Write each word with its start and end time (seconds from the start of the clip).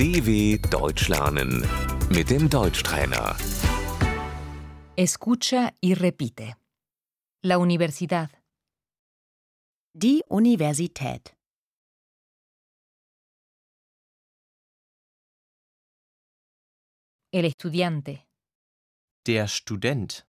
DW 0.00 0.56
Deutsch 0.70 1.08
lernen 1.08 1.60
mit 2.08 2.30
dem 2.30 2.48
Deutschtrainer. 2.48 3.36
Escucha 4.96 5.74
y 5.82 5.92
repite. 5.92 6.56
La 7.44 7.58
universidad, 7.58 8.30
Die 9.92 10.22
Universität. 10.28 11.36
el 17.32 17.44
estudiante, 17.44 18.26
Der 19.26 19.48
Student. 19.48 20.26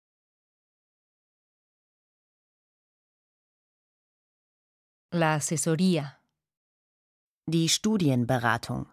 la 5.12 5.34
asesoría, 5.34 6.20
Die 7.46 7.68
Studienberatung. 7.68 8.86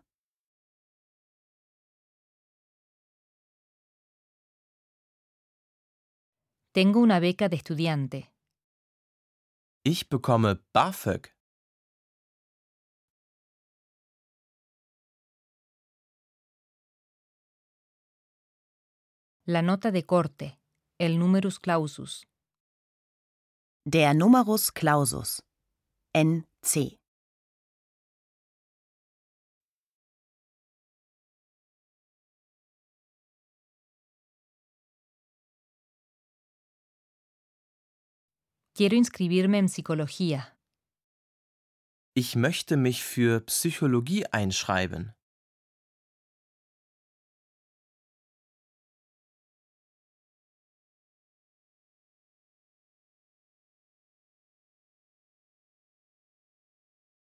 Tengo 6.78 7.00
una 7.00 7.20
beca 7.20 7.50
de 7.50 7.56
estudiante, 7.56 8.32
Ich 9.84 10.08
bekomme 10.10 10.60
BAföG. 10.74 11.34
la 19.48 19.64
nota 19.64 19.90
de 19.90 20.06
corte, 20.06 20.60
el 21.00 21.18
numerus 21.18 21.60
clausus, 21.60 22.28
Der 23.84 24.14
Numerus 24.14 24.72
Clausus. 24.72 25.42
NC. 26.14 26.97
Quiero 38.78 38.96
inscribirme 38.96 39.58
en 39.58 39.70
psicología, 39.70 40.54
Ich 42.14 42.36
möchte 42.36 42.78
mich 42.78 43.04
für 43.04 43.42
Psychologie 43.42 44.26
einschreiben. 44.32 45.14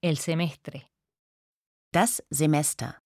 el 0.02 0.18
semestre, 0.18 0.82
Das 1.92 2.22
Semester. 2.30 3.00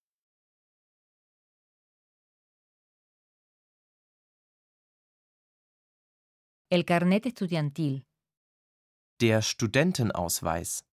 el 6.71 6.85
carnet 6.85 7.27
estudiantil, 7.27 8.05
Der 9.21 9.43
Studentenausweis. 9.43 10.85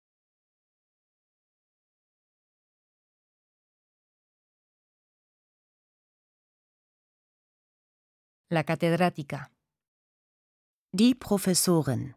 la 8.50 8.64
catedrática, 8.64 9.52
Die 10.92 11.14
Professorin. 11.14 12.16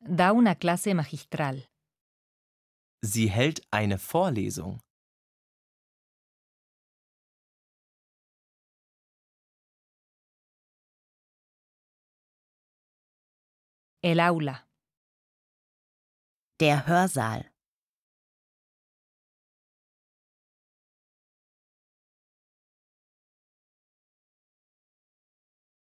da 0.00 0.32
una 0.32 0.54
clase 0.54 0.94
magistral, 0.94 1.66
Sie 3.02 3.28
hält 3.30 3.60
eine 3.70 3.98
Vorlesung. 3.98 4.80
El 14.10 14.20
aula, 14.20 14.68
Der 16.60 16.86
Hörsaal. 16.86 17.52